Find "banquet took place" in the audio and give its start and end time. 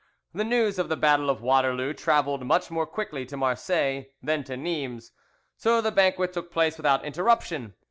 5.91-6.75